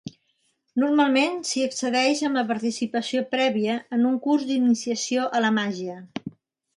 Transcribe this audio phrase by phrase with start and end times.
[0.83, 5.99] Normalment s'hi accedeix amb la participació prèvia en un curs d'iniciació a la màgia.